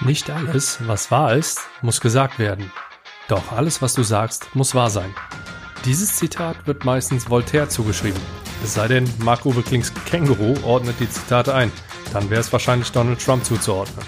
[0.00, 2.72] Nicht alles, was wahr ist, muss gesagt werden.
[3.28, 5.14] Doch alles, was du sagst, muss wahr sein.
[5.84, 8.20] Dieses Zitat wird meistens Voltaire zugeschrieben.
[8.64, 11.70] Es sei denn, Marc-Uwe Klings Känguru ordnet die Zitate ein.
[12.12, 14.04] Dann wäre es wahrscheinlich Donald Trump zuzuordnen.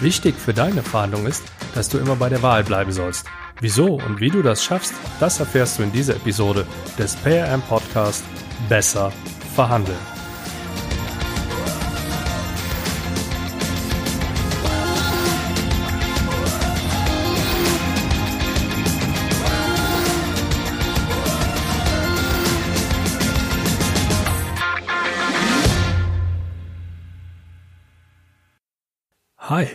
[0.00, 1.44] Wichtig für deine Verhandlung ist,
[1.74, 3.26] dass du immer bei der Wahl bleiben sollst.
[3.60, 6.66] Wieso und wie du das schaffst, das erfährst du in dieser Episode
[6.98, 8.24] des PRM Podcast
[8.68, 9.12] Besser
[9.54, 10.21] verhandeln.
[29.54, 29.66] Hi,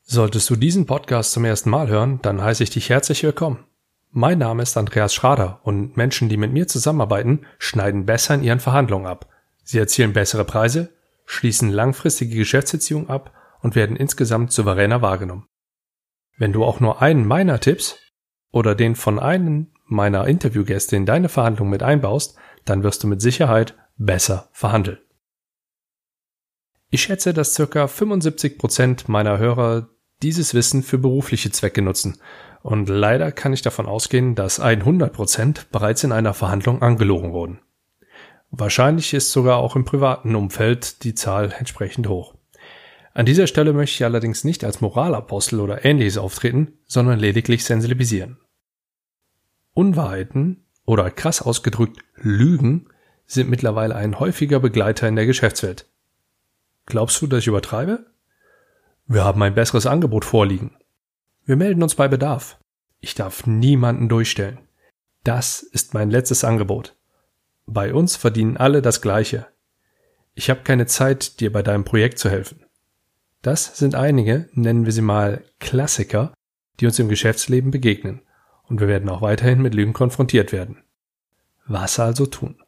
[0.00, 3.66] solltest du diesen Podcast zum ersten Mal hören, dann heiße ich dich herzlich willkommen.
[4.10, 8.60] Mein Name ist Andreas Schrader und Menschen, die mit mir zusammenarbeiten, schneiden besser in ihren
[8.60, 9.28] Verhandlungen ab.
[9.62, 10.94] Sie erzielen bessere Preise,
[11.26, 15.44] schließen langfristige Geschäftsbeziehungen ab und werden insgesamt souveräner wahrgenommen.
[16.38, 17.98] Wenn du auch nur einen meiner Tipps
[18.52, 23.20] oder den von einem meiner Interviewgäste in deine Verhandlung mit einbaust, dann wirst du mit
[23.20, 24.96] Sicherheit besser verhandeln.
[26.90, 29.88] Ich schätze, dass circa 75 Prozent meiner Hörer
[30.22, 32.18] dieses Wissen für berufliche Zwecke nutzen.
[32.62, 37.60] Und leider kann ich davon ausgehen, dass 100 Prozent bereits in einer Verhandlung angelogen wurden.
[38.50, 42.34] Wahrscheinlich ist sogar auch im privaten Umfeld die Zahl entsprechend hoch.
[43.12, 48.38] An dieser Stelle möchte ich allerdings nicht als Moralapostel oder ähnliches auftreten, sondern lediglich sensibilisieren.
[49.74, 52.88] Unwahrheiten oder krass ausgedrückt Lügen
[53.26, 55.86] sind mittlerweile ein häufiger Begleiter in der Geschäftswelt.
[56.86, 58.06] Glaubst du, dass ich übertreibe?
[59.06, 60.76] Wir haben ein besseres Angebot vorliegen.
[61.44, 62.58] Wir melden uns bei Bedarf.
[63.00, 64.58] Ich darf niemanden durchstellen.
[65.24, 66.96] Das ist mein letztes Angebot.
[67.66, 69.46] Bei uns verdienen alle das Gleiche.
[70.34, 72.64] Ich habe keine Zeit, dir bei deinem Projekt zu helfen.
[73.42, 76.32] Das sind einige, nennen wir sie mal Klassiker,
[76.78, 78.22] die uns im Geschäftsleben begegnen.
[78.64, 80.82] Und wir werden auch weiterhin mit Lügen konfrontiert werden.
[81.66, 82.62] Was also tun?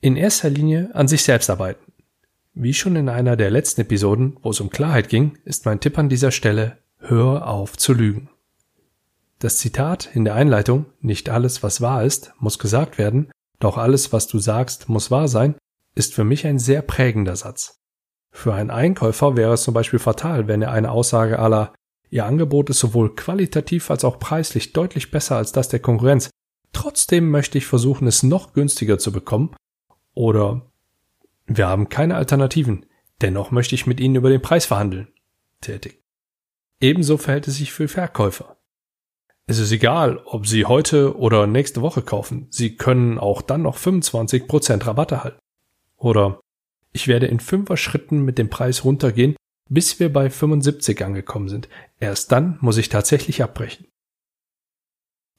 [0.00, 1.89] In erster Linie an sich selbst arbeiten.
[2.52, 5.98] Wie schon in einer der letzten Episoden, wo es um Klarheit ging, ist mein Tipp
[5.98, 8.28] an dieser Stelle, hör auf zu lügen.
[9.38, 14.12] Das Zitat in der Einleitung, nicht alles, was wahr ist, muss gesagt werden, doch alles,
[14.12, 15.54] was du sagst, muss wahr sein,
[15.94, 17.78] ist für mich ein sehr prägender Satz.
[18.32, 21.72] Für einen Einkäufer wäre es zum Beispiel fatal, wenn er eine Aussage aller
[22.12, 26.28] Ihr Angebot ist sowohl qualitativ als auch preislich deutlich besser als das der Konkurrenz.
[26.72, 29.54] Trotzdem möchte ich versuchen, es noch günstiger zu bekommen.
[30.12, 30.69] Oder
[31.52, 32.86] wir haben keine Alternativen.
[33.20, 35.08] Dennoch möchte ich mit Ihnen über den Preis verhandeln.
[35.60, 36.00] Tätig.
[36.80, 38.56] Ebenso verhält es sich für Verkäufer.
[39.46, 42.46] Es ist egal, ob Sie heute oder nächste Woche kaufen.
[42.50, 45.40] Sie können auch dann noch 25% Rabatt erhalten.
[45.96, 46.40] Oder
[46.92, 49.34] ich werde in fünfer Schritten mit dem Preis runtergehen,
[49.68, 51.68] bis wir bei 75 angekommen sind.
[51.98, 53.88] Erst dann muss ich tatsächlich abbrechen.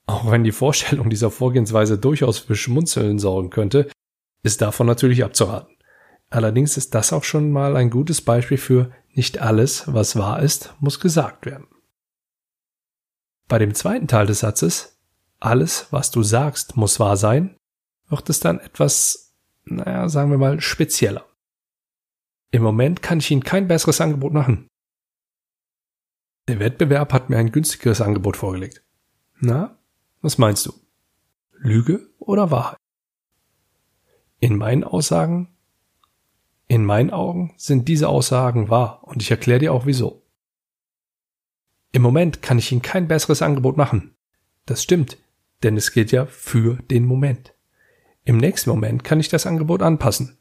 [0.08, 3.90] Auch wenn die Vorstellung dieser Vorgehensweise durchaus für Schmunzeln sorgen könnte,
[4.44, 5.74] ist davon natürlich abzuraten.
[6.32, 10.74] Allerdings ist das auch schon mal ein gutes Beispiel für nicht alles, was wahr ist,
[10.80, 11.68] muss gesagt werden.
[13.50, 14.98] Bei dem zweiten Teil des Satzes,
[15.42, 17.58] alles, was du sagst, muss wahr sein,
[18.08, 21.26] wird es dann etwas, naja, sagen wir mal, spezieller.
[22.52, 24.70] Im Moment kann ich Ihnen kein besseres Angebot machen.
[26.48, 28.82] Der Wettbewerb hat mir ein günstigeres Angebot vorgelegt.
[29.42, 29.78] Na,
[30.22, 30.74] was meinst du?
[31.52, 32.78] Lüge oder Wahrheit?
[34.40, 35.50] In meinen Aussagen
[36.72, 40.26] in meinen Augen sind diese Aussagen wahr und ich erkläre dir auch wieso.
[41.92, 44.16] Im Moment kann ich Ihnen kein besseres Angebot machen.
[44.66, 45.18] Das stimmt,
[45.64, 47.54] denn es gilt ja für den Moment.
[48.24, 50.38] Im nächsten Moment kann ich das Angebot anpassen.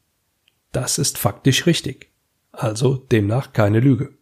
[0.71, 2.13] Das ist faktisch richtig.
[2.53, 4.17] Also demnach keine Lüge.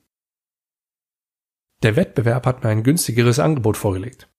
[1.83, 4.31] Der Wettbewerb hat mir ein günstigeres Angebot vorgelegt.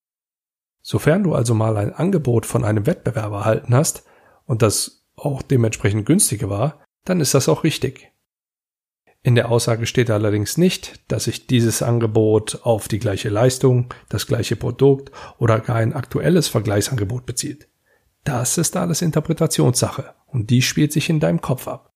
[0.82, 4.06] Sofern du also mal ein Angebot von einem Wettbewerber erhalten hast
[4.48, 8.12] und das auch dementsprechend günstiger war, dann ist das auch richtig.
[9.22, 14.28] In der Aussage steht allerdings nicht, dass sich dieses Angebot auf die gleiche Leistung, das
[14.28, 17.68] gleiche Produkt oder gar ein aktuelles Vergleichsangebot bezieht.
[18.24, 21.94] Das ist alles Interpretationssache und die spielt sich in deinem Kopf ab.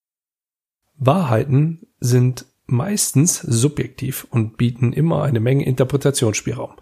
[0.95, 6.75] Wahrheiten sind meistens subjektiv und bieten immer eine Menge Interpretationsspielraum.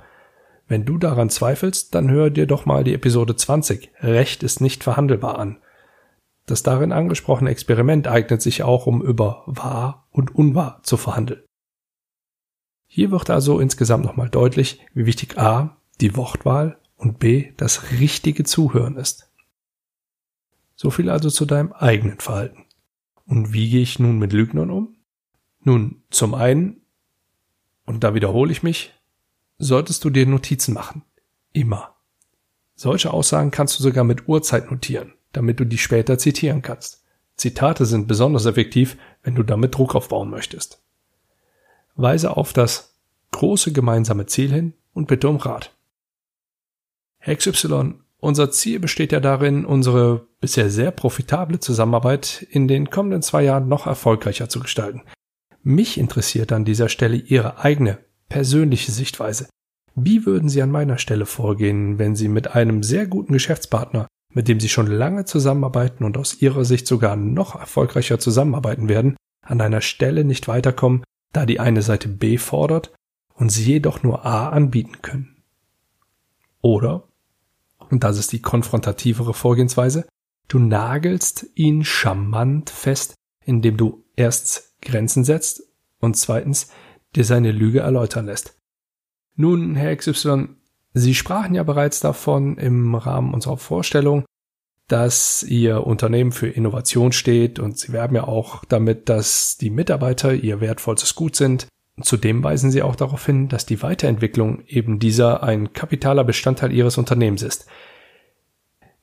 [0.67, 4.83] Wenn du daran zweifelst, dann hör dir doch mal die Episode 20 Recht ist nicht
[4.83, 5.57] verhandelbar an
[6.51, 11.43] das darin angesprochene Experiment eignet sich auch, um über wahr und unwahr zu verhandeln.
[12.87, 18.43] Hier wird also insgesamt nochmal deutlich, wie wichtig A die Wortwahl und B das richtige
[18.43, 19.31] Zuhören ist.
[20.75, 22.65] So viel also zu deinem eigenen Verhalten.
[23.25, 24.97] Und wie gehe ich nun mit Lügnern um?
[25.63, 26.81] Nun, zum einen
[27.85, 28.93] und da wiederhole ich mich,
[29.57, 31.03] solltest du dir Notizen machen.
[31.53, 31.95] Immer.
[32.75, 37.03] Solche Aussagen kannst du sogar mit Uhrzeit notieren, damit du die später zitieren kannst.
[37.35, 40.81] Zitate sind besonders effektiv, wenn du damit Druck aufbauen möchtest.
[41.95, 42.95] Weise auf das
[43.31, 45.75] große gemeinsame Ziel hin und bitte um Rat.
[47.17, 53.21] Herr XY, unser Ziel besteht ja darin, unsere bisher sehr profitable Zusammenarbeit in den kommenden
[53.21, 55.01] zwei Jahren noch erfolgreicher zu gestalten.
[55.63, 57.99] Mich interessiert an dieser Stelle Ihre eigene,
[58.29, 59.47] persönliche Sichtweise.
[59.95, 64.47] Wie würden Sie an meiner Stelle vorgehen, wenn Sie mit einem sehr guten Geschäftspartner, mit
[64.47, 69.61] dem Sie schon lange zusammenarbeiten und aus Ihrer Sicht sogar noch erfolgreicher zusammenarbeiten werden, an
[69.61, 72.93] einer Stelle nicht weiterkommen, da die eine Seite B fordert
[73.33, 75.43] und Sie jedoch nur A anbieten können?
[76.61, 77.07] Oder,
[77.89, 80.07] und das ist die konfrontativere Vorgehensweise,
[80.47, 85.63] du nagelst ihn charmant fest, indem du erst Grenzen setzt
[85.99, 86.71] und zweitens
[87.15, 88.57] dir seine Lüge erläutern lässt.
[89.35, 90.49] Nun, Herr XY,
[90.93, 94.25] Sie sprachen ja bereits davon im Rahmen unserer Vorstellung,
[94.87, 100.33] dass Ihr Unternehmen für Innovation steht und Sie werben ja auch damit, dass die Mitarbeiter
[100.33, 101.67] Ihr wertvollstes Gut sind.
[102.01, 106.97] Zudem weisen Sie auch darauf hin, dass die Weiterentwicklung eben dieser ein kapitaler Bestandteil Ihres
[106.97, 107.67] Unternehmens ist.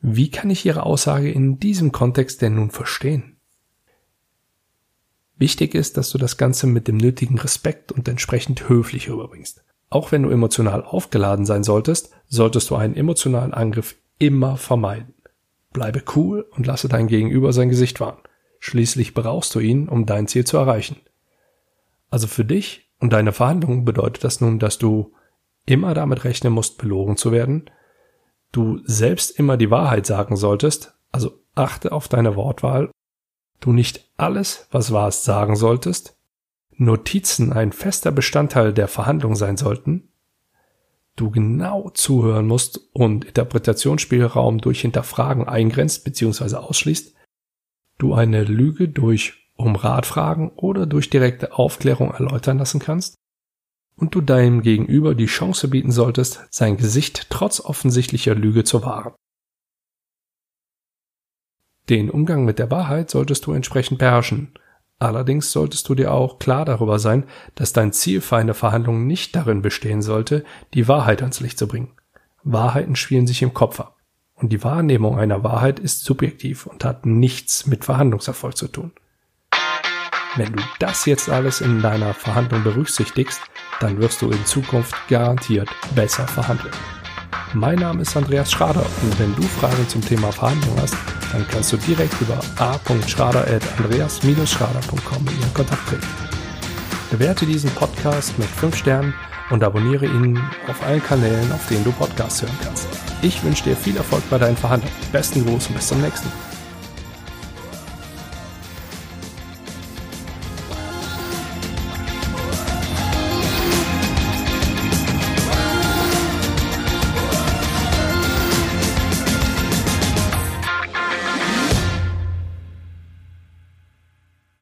[0.01, 3.39] Wie kann ich Ihre Aussage in diesem Kontext denn nun verstehen?
[5.37, 9.65] Wichtig ist, dass du das Ganze mit dem nötigen Respekt und entsprechend höflich rüberbringst.
[9.91, 15.15] Auch wenn du emotional aufgeladen sein solltest, solltest du einen emotionalen Angriff immer vermeiden.
[15.73, 18.19] Bleibe cool und lasse dein Gegenüber sein Gesicht wahren.
[18.61, 20.97] Schließlich brauchst du ihn, um dein Ziel zu erreichen.
[22.11, 25.13] Also für dich und deine Verhandlungen bedeutet das nun, dass du
[25.67, 27.71] immer damit rechnen musst, belogen zu werden,
[28.53, 32.91] du selbst immer die Wahrheit sagen solltest, also achte auf deine Wortwahl
[33.61, 36.17] du nicht alles, was warst, sagen solltest,
[36.79, 40.09] Notizen ein fester Bestandteil der Verhandlung sein sollten,
[41.17, 46.57] du genau zuhören musst und Interpretationsspielraum durch Hinterfragen eingrenzt bzw.
[46.57, 47.15] ausschließt,
[47.99, 53.17] du eine Lüge durch um Rat fragen oder durch direkte Aufklärung erläutern lassen kannst
[53.97, 59.15] und du deinem Gegenüber die Chance bieten solltest, sein Gesicht trotz offensichtlicher Lüge zu wahren.
[61.89, 64.53] Den Umgang mit der Wahrheit solltest du entsprechend beherrschen.
[64.99, 67.25] Allerdings solltest du dir auch klar darüber sein,
[67.55, 71.69] dass dein Ziel für eine Verhandlung nicht darin bestehen sollte, die Wahrheit ans Licht zu
[71.69, 71.93] bringen.
[72.43, 73.97] Wahrheiten spielen sich im Kopf ab.
[74.35, 78.93] Und die Wahrnehmung einer Wahrheit ist subjektiv und hat nichts mit Verhandlungserfolg zu tun.
[80.37, 83.41] Wenn du das jetzt alles in deiner Verhandlung berücksichtigst,
[83.81, 86.75] dann wirst du in Zukunft garantiert besser verhandeln.
[87.55, 90.95] Mein Name ist Andreas Schrader und wenn du Fragen zum Thema Verhandlung hast,
[91.33, 96.07] dann kannst du direkt über a.schrader.andreas-schrader.com in Kontakt treten.
[97.11, 99.15] Bewerte diesen Podcast mit 5 Sternen
[99.49, 102.87] und abonniere ihn auf allen Kanälen, auf denen du Podcasts hören kannst.
[103.23, 104.95] Ich wünsche dir viel Erfolg bei deinen Verhandlungen.
[105.11, 106.48] Besten Gruß und bis zum nächsten Mal.